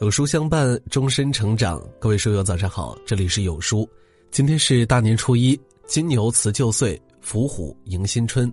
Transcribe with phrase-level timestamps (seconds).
[0.00, 1.80] 有书相伴，终身成长。
[2.00, 3.88] 各位书友，早上好，这里是有书。
[4.32, 8.52] 今天是大年初一，金牛辞旧岁，伏虎迎新春。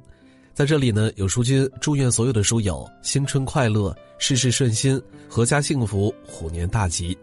[0.53, 7.17] 在这里呢，有书君祝愿所有的书友新春快乐，事事顺心，阖家幸福，虎年大吉。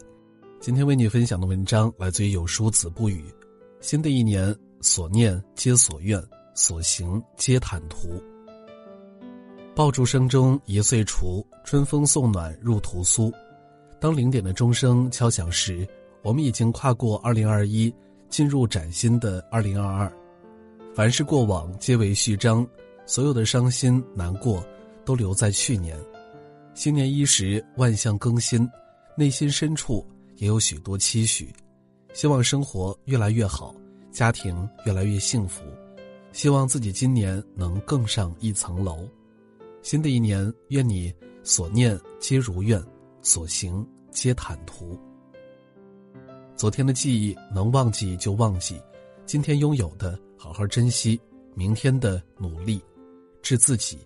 [0.59, 3.25] 今天为你分享的文章来自于有书子不语。
[3.81, 6.21] 新的一年，所念皆所愿，
[6.53, 8.21] 所行皆坦途。
[9.77, 13.31] 爆竹声中一岁除，春风送暖入屠苏。
[14.01, 15.87] 当零点的钟声敲响时，
[16.23, 17.95] 我们已经跨过二零二一，
[18.31, 20.11] 进入崭新的二零二二。
[20.95, 22.67] 凡是过往，皆为序章。
[23.05, 24.67] 所有的伤心难过，
[25.05, 25.95] 都留在去年。
[26.73, 28.67] 新年伊始，万象更新，
[29.15, 30.03] 内心深处
[30.37, 31.53] 也有许多期许。
[32.15, 33.75] 希望生活越来越好，
[34.11, 35.65] 家庭越来越幸福。
[36.33, 39.07] 希望自己今年能更上一层楼。
[39.87, 42.85] 新的一年，愿你所念皆如愿。
[43.23, 44.99] 所行皆坦途。
[46.57, 48.83] 昨天的记忆能忘记就忘记，
[49.27, 51.21] 今天拥有的好好珍惜，
[51.55, 52.83] 明天的努力
[53.43, 54.05] 治自己。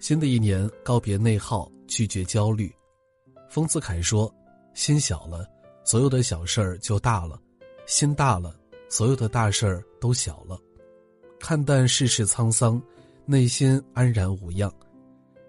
[0.00, 2.68] 新的一年告别内耗，拒绝焦虑。
[3.48, 4.32] 丰子恺说
[4.74, 5.46] ：“心小了，
[5.84, 7.40] 所有的小事儿就大了；
[7.86, 8.52] 心大了，
[8.88, 10.58] 所有的大事儿都小了。
[11.38, 12.82] 看淡世事沧桑，
[13.26, 14.72] 内心安然无恙。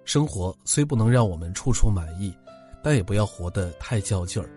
[0.10, 2.36] 生活虽不能让我们处处满意。”
[2.82, 4.50] 但也不要活得太较劲儿，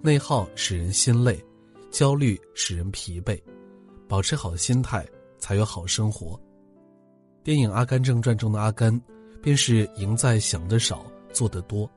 [0.00, 1.38] 内耗使人心累，
[1.90, 3.38] 焦虑使人疲惫，
[4.08, 5.04] 保持好心态
[5.38, 6.40] 才有好生活。
[7.42, 8.98] 电影《阿甘正传》中的阿甘，
[9.42, 11.90] 便是赢在想得少，做得多。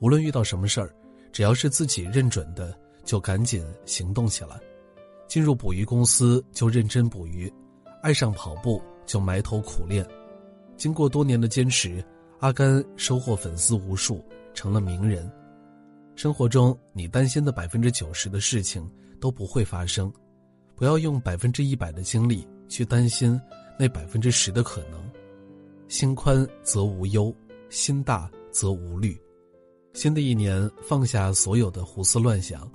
[0.00, 0.92] 无论遇到什么事儿，
[1.32, 4.60] 只要是自己认准的，就赶紧行动起来。
[5.26, 7.50] 进入捕鱼公司就认真捕鱼，
[8.02, 10.06] 爱上跑步就埋头苦练。
[10.76, 12.04] 经过多年的坚持，
[12.40, 14.24] 阿甘收获粉丝无数。
[14.54, 15.30] 成了名人，
[16.14, 20.10] 生活中你担心的百分之九十的事情都不会发生，
[20.74, 23.38] 不要用百分之一百的精力去担心
[23.78, 24.98] 那百分之十的可能。
[25.88, 27.30] 心宽则无忧，
[27.68, 29.20] 心大则无虑。
[29.92, 32.66] 新的一年，放下所有的胡思乱想，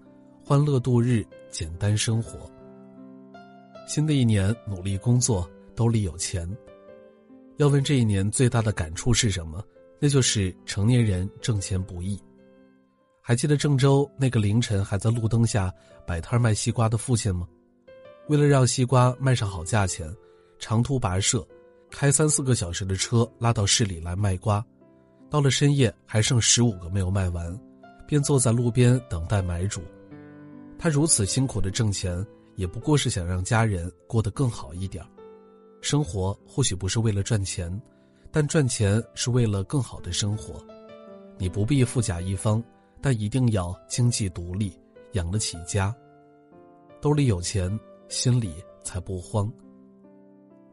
[0.45, 2.47] 欢乐度日，简单生活。
[3.87, 6.47] 新的一年，努力工作，兜里有钱。
[7.57, 9.63] 要问这一年最大的感触是什么？
[9.99, 12.19] 那就是成年人挣钱不易。
[13.21, 15.71] 还记得郑州那个凌晨还在路灯下
[16.07, 17.47] 摆摊卖西瓜的父亲吗？
[18.27, 20.11] 为了让西瓜卖上好价钱，
[20.57, 21.45] 长途跋涉，
[21.91, 24.65] 开三四个小时的车拉到市里来卖瓜。
[25.29, 27.57] 到了深夜还剩十五个没有卖完，
[28.07, 29.81] 便坐在路边等待买主。
[30.79, 32.25] 他如此辛苦的挣钱，
[32.55, 35.05] 也不过是想让家人过得更好一点。
[35.81, 37.81] 生活或许不是为了赚钱。
[38.33, 40.65] 但赚钱是为了更好的生活，
[41.37, 42.63] 你不必富甲一方，
[43.01, 44.71] 但一定要经济独立，
[45.11, 45.93] 养得起家。
[47.01, 47.77] 兜里有钱，
[48.07, 48.55] 心里
[48.85, 49.51] 才不慌。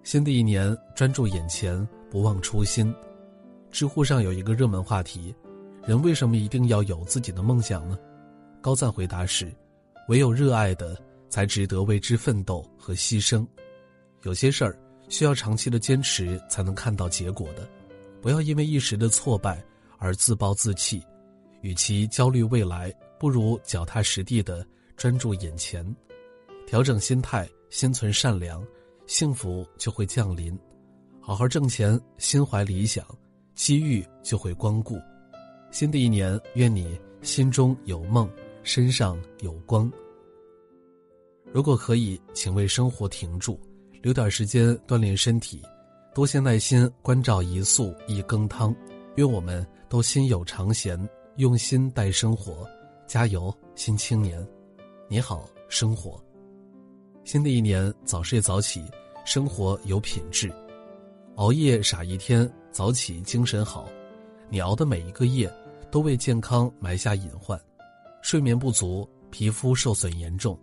[0.04, 2.94] 新的一年，专注眼前，不忘初心。
[3.72, 5.34] 知乎上有一个热门话题：
[5.84, 7.98] 人为什么一定要有自己的梦想呢？
[8.60, 9.52] 高赞回答是：
[10.06, 10.96] 唯有热爱的，
[11.28, 13.44] 才值得为之奋斗和牺牲。
[14.22, 14.78] 有些事儿。
[15.08, 17.68] 需要长期的坚持才能看到结果的，
[18.20, 19.64] 不要因为一时的挫败
[19.98, 21.02] 而自暴自弃。
[21.60, 24.64] 与其焦虑未来，不如脚踏实地的
[24.96, 25.84] 专注眼前，
[26.66, 28.64] 调整心态，心存善良，
[29.06, 30.56] 幸福就会降临。
[31.20, 33.04] 好好挣钱，心怀理想，
[33.54, 35.00] 机遇就会光顾。
[35.70, 38.30] 新的一年，愿你心中有梦，
[38.62, 39.90] 身上有光。
[41.52, 43.58] 如果可以，请为生活停住。
[44.08, 45.60] 留点时间锻炼身体，
[46.14, 48.74] 多些耐心关照一素一羹汤。
[49.16, 50.98] 愿我们都心有常闲，
[51.36, 52.66] 用心待生活。
[53.06, 54.42] 加油，新青年！
[55.10, 56.18] 你好，生活。
[57.22, 58.82] 新的一年，早睡早起，
[59.26, 60.50] 生活有品质。
[61.34, 63.90] 熬夜傻一天，早起精神好。
[64.48, 65.52] 你熬的每一个夜，
[65.90, 67.60] 都为健康埋下隐患。
[68.22, 70.58] 睡眠不足，皮肤受损严重，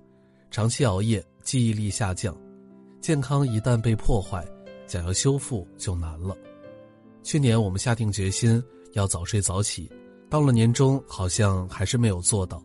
[0.50, 2.36] 长期熬夜，记忆力下降。
[3.02, 4.46] 健康一旦被破坏，
[4.88, 6.36] 想要修复就难了。
[7.24, 8.64] 去年我们下定决心
[8.94, 9.92] 要早睡早起，
[10.30, 12.64] 到了年终好像还是没有做到。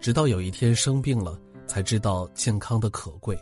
[0.00, 3.38] 直到有一天生病了，才知道健康的可贵。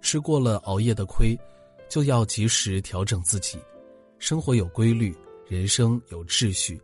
[0.00, 1.38] 吃过了熬夜的亏，
[1.88, 3.58] 就要及时调整自己。
[4.18, 5.16] 生活有规律，
[5.46, 6.80] 人生有秩序。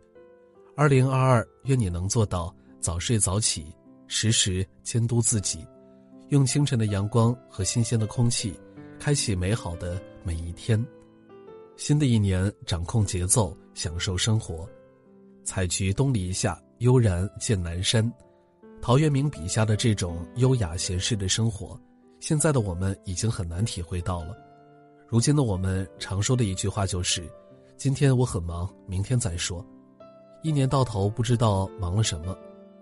[0.75, 3.73] 二零二二，愿你能做到早睡早起，
[4.07, 5.65] 时时监督自己。
[6.31, 8.57] 用清晨的阳光和新鲜的空气，
[8.97, 10.81] 开启美好的每一天。
[11.75, 14.65] 新的一年，掌控节奏，享受生活。
[15.43, 18.09] 采菊东篱下，悠然见南山。
[18.81, 21.77] 陶渊明笔下的这种优雅闲适的生活，
[22.21, 24.33] 现在的我们已经很难体会到了。
[25.09, 27.29] 如今的我们常说的一句话就是
[27.75, 29.65] ：“今天我很忙，明天再说。”
[30.43, 32.33] 一年到头不知道忙了什么，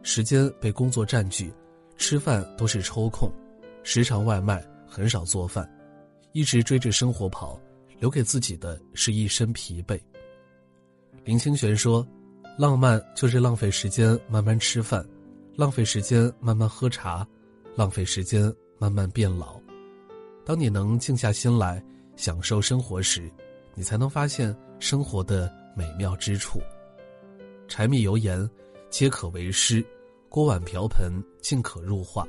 [0.03, 1.51] 时间被工作占据，
[1.99, 3.31] 吃饭都是抽空，
[3.83, 5.69] 时常外卖，很少做饭，
[6.31, 7.59] 一直追着生活跑，
[7.99, 9.99] 留给自己的是一身疲惫。
[11.25, 12.07] 林清玄说
[12.57, 15.05] ：“浪漫就是浪费时间慢慢吃饭，
[15.57, 17.27] 浪费时间慢慢喝茶，
[17.75, 19.59] 浪费时间慢慢变老。
[20.45, 21.83] 当你能静下心来
[22.15, 23.29] 享受生活时，
[23.75, 26.61] 你才能发现生活的美妙之处。”
[27.67, 28.49] 柴米油盐，
[28.89, 29.83] 皆可为诗；
[30.29, 31.11] 锅碗瓢盆，
[31.41, 32.25] 尽可入画。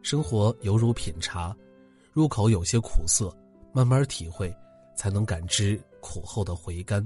[0.00, 1.54] 生活犹如品茶，
[2.12, 3.36] 入口有些苦涩，
[3.72, 4.54] 慢慢体会，
[4.96, 7.04] 才能感知苦后的回甘。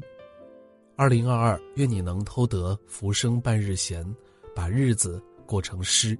[0.94, 4.04] 二零二二，愿你能偷得浮生半日闲，
[4.54, 6.16] 把日子过成诗。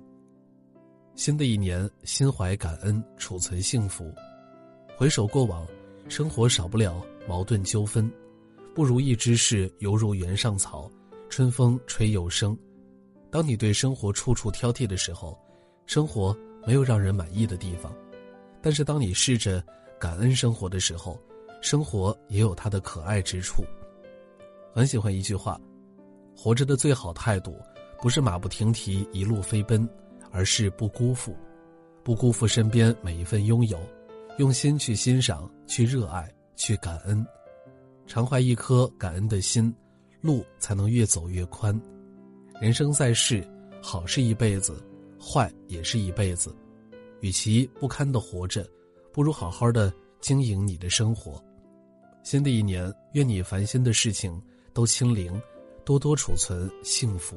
[1.15, 4.11] 新的一年，心怀感恩，储存幸福。
[4.97, 5.67] 回首过往，
[6.09, 8.11] 生活少不了矛盾纠纷，
[8.75, 10.91] 不如意之事犹如原上草。
[11.29, 12.57] 春风吹又生，
[13.37, 15.39] 当你对生活处处挑剔的时候，
[15.85, 16.35] 生活
[16.67, 17.93] 没有让人满意的地方；
[18.63, 19.63] 但是当你试着
[20.01, 21.21] 感恩生活的时候，
[21.61, 23.63] 生活也有它的可爱之处。
[24.73, 25.61] 很喜欢一句话：
[26.35, 27.61] 活着的最好态度，
[28.01, 29.87] 不是马不停蹄一路飞奔，
[30.31, 31.37] 而是不辜负，
[32.03, 33.79] 不辜负身边每一份拥有，
[34.39, 37.23] 用心去欣赏、去热爱、去感恩，
[38.07, 39.71] 常怀一颗感恩的心。
[40.23, 41.79] 路才能越走越宽，
[42.59, 43.47] 人生在世，
[43.83, 44.83] 好是一辈子，
[45.21, 46.55] 坏也是一辈子。
[47.21, 48.67] 与其不堪的活着，
[49.13, 51.43] 不如好好的经营你的生活。
[52.23, 54.41] 新的一年，愿你烦心的事情
[54.73, 55.39] 都清零，
[55.85, 57.37] 多多储存幸福。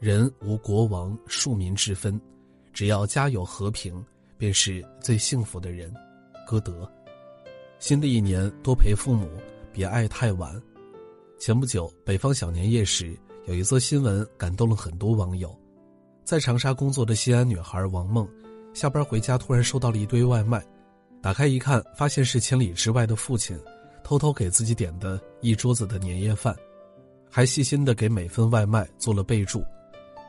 [0.00, 2.20] 人无国王、庶民之分，
[2.72, 4.04] 只要家有和平，
[4.36, 5.94] 便是最幸福的人。
[6.44, 6.90] 歌德。
[7.78, 9.28] 新的一年，多陪父母，
[9.72, 10.60] 别爱太晚。
[11.38, 13.16] 前不久，北方小年夜时，
[13.48, 15.58] 有一则新闻感动了很多网友。
[16.22, 18.28] 在长沙工作的西安女孩王梦，
[18.74, 20.62] 下班回家突然收到了一堆外卖，
[21.22, 23.58] 打开一看，发现是千里之外的父亲
[24.04, 26.54] 偷偷给自己点的一桌子的年夜饭，
[27.30, 29.64] 还细心的给每份外卖做了备注，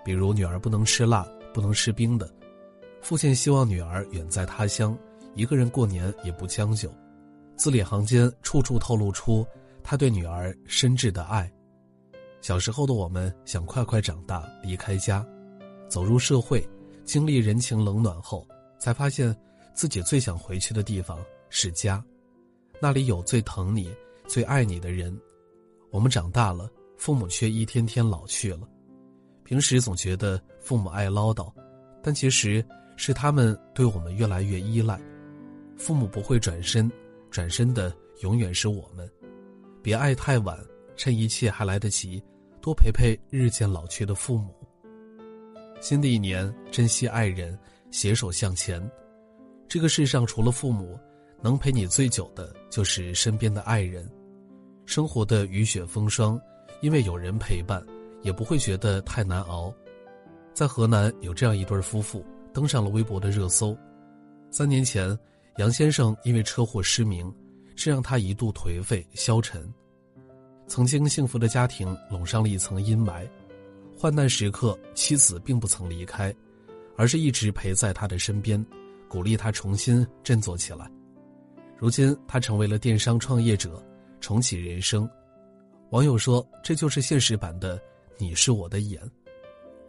[0.06, 2.34] 比如女儿不能吃辣，不能吃冰的。
[3.02, 4.98] 父亲希望女儿远在他乡，
[5.36, 6.90] 一个人过年也不将就，
[7.58, 9.46] 字里行间处处透露出。
[9.84, 11.52] 他对女儿深挚的爱。
[12.42, 15.26] 小时候的我们想快快长大，离开家，
[15.88, 16.66] 走入社会，
[17.04, 18.48] 经历人情冷暖后，
[18.80, 19.36] 才发现
[19.74, 21.20] 自己最想回去的地方
[21.50, 22.04] 是家，
[22.82, 23.94] 那里有最疼你、
[24.28, 25.16] 最爱你的人。
[25.92, 28.68] 我们长大了，父母却一天天老去了。
[29.44, 31.52] 平时总觉得父母爱唠叨，
[32.02, 32.64] 但其实
[32.96, 35.02] 是他们对我们越来越依赖。
[35.76, 36.90] 父母不会转身，
[37.32, 39.10] 转身的永远是我们。
[39.82, 40.58] 别爱太晚，
[41.00, 42.22] 趁一切还来得及，
[42.60, 44.54] 多陪陪日渐老去的父母。
[45.80, 47.58] 新的一年，珍惜爱人，
[47.90, 48.86] 携手向前。
[49.66, 51.00] 这个世上除了父母，
[51.42, 54.06] 能陪你最久的就是身边的爱人。
[54.86, 56.38] 生活的雨雪风霜，
[56.82, 57.82] 因为有人陪伴，
[58.22, 59.74] 也不会觉得太难熬。
[60.54, 63.74] 在河南有这样一对夫妇，登上了微博的热搜。
[64.52, 65.18] 三年前，
[65.60, 67.34] 杨先生因为车祸失明。
[67.74, 69.74] 这让他一度颓废消沉，
[70.70, 73.28] 曾经幸福的家庭笼上了一层阴霾。
[73.98, 76.34] 患难时刻，妻子并不曾离开，
[76.96, 78.64] 而是一直陪在他的身边，
[79.10, 80.90] 鼓励他重新振作起来。
[81.76, 83.84] 如今，他成为了电商创业者，
[84.22, 85.10] 重启人生。
[85.90, 87.82] 网友说：“这就是现实版的
[88.20, 89.02] ‘你是我的眼’，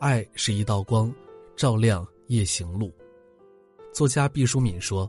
[0.01, 1.15] 爱是一道光，
[1.55, 2.91] 照亮夜行路。”
[3.93, 5.09] 作家毕淑敏说：“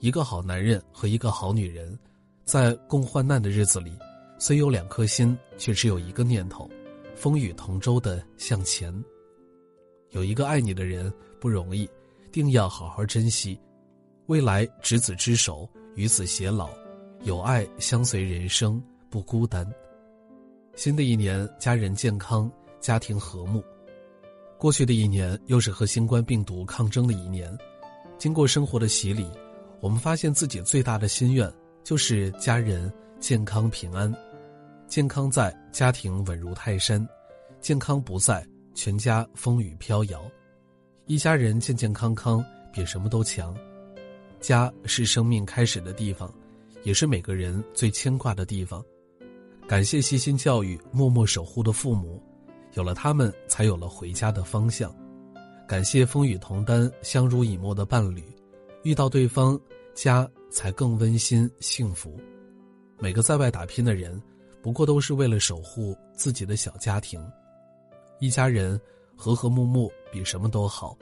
[0.00, 1.98] 一个好男人和一个好女人。”
[2.44, 3.92] 在共患难的日子里，
[4.38, 6.70] 虽有两颗心，却只有一个念头：
[7.16, 8.94] 风雨同舟的向前。
[10.10, 11.88] 有一个爱你的人不容易，
[12.30, 13.58] 定要好好珍惜。
[14.26, 16.70] 未来执子之手，与子偕老，
[17.24, 19.66] 有爱相随人生，不孤单。
[20.76, 23.62] 新的一年，家人健康，家庭和睦。
[24.56, 27.56] 过去的一年又是和新冠病毒抗争的一年，
[28.16, 29.26] 经过生活的洗礼，
[29.80, 31.52] 我们发现自己最大的心愿。
[31.84, 34.14] 就是家人健康平安，
[34.88, 37.06] 健康在家庭稳如泰山，
[37.60, 40.24] 健康不在全家风雨飘摇。
[41.04, 42.42] 一家人健健康康
[42.72, 43.54] 比什么都强。
[44.40, 46.32] 家是生命开始的地方，
[46.84, 48.82] 也是每个人最牵挂的地方。
[49.66, 52.22] 感谢悉心教育、默默守护的父母，
[52.72, 54.90] 有了他们，才有了回家的方向。
[55.68, 58.24] 感谢风雨同担、相濡以沫的伴侣，
[58.84, 59.60] 遇到对方，
[59.94, 62.18] 家才更温馨幸福。
[62.98, 64.20] 每个在外打拼的人，
[64.62, 67.20] 不过都是为了守护自己的小家庭。
[68.18, 68.80] 一家人
[69.16, 70.96] 和和睦睦比什么都好。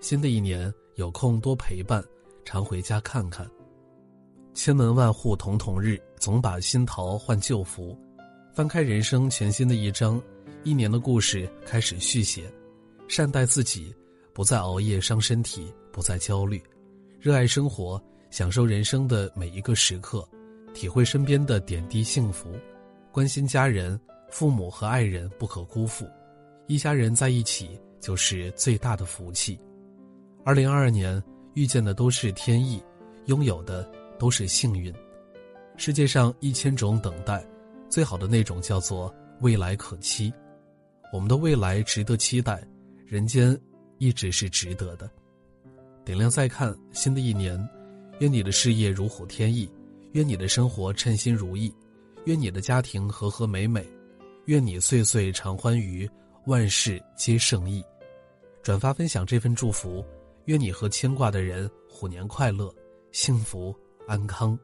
[0.00, 2.04] 新的一年有空多陪伴，
[2.44, 3.48] 常回家看看。
[4.54, 7.96] 千门万户曈曈日，总把新桃换旧符。
[8.52, 10.20] 翻开人生全新的一章，
[10.62, 12.52] 一年的故事开始续写。
[13.08, 13.94] 善待自己，
[14.34, 16.62] 不再熬夜伤身体，不再焦虑，
[17.18, 20.28] 热爱生活，享受人生的每一个时刻，
[20.74, 22.50] 体会身边的点滴幸福，
[23.12, 24.00] 关心家人、
[24.30, 26.08] 父母和爱人不可辜负。
[26.66, 29.60] 一家人在一起就是最大的福气。
[30.44, 31.22] 二零二二年
[31.54, 32.82] 遇见的都是天意，
[33.26, 33.88] 拥有的。
[34.18, 34.94] 都是幸运。
[35.76, 37.44] 世界上一千种等待，
[37.88, 40.32] 最好的那种叫做未来可期。
[41.12, 42.62] 我们的未来值得期待，
[43.04, 43.58] 人间
[43.98, 45.10] 一直是值得的。
[46.04, 47.58] 点亮再看，新的一年，
[48.20, 49.68] 愿你的事业如虎添翼，
[50.12, 51.74] 愿你的生活称心如意，
[52.24, 53.86] 愿你的家庭和和美美，
[54.46, 56.08] 愿你岁岁常欢愉，
[56.46, 57.84] 万事皆胜意。
[58.62, 60.04] 转发分享这份祝福，
[60.44, 62.72] 愿你和牵挂的人虎年快乐，
[63.10, 63.74] 幸福。
[64.08, 64.58] 安康。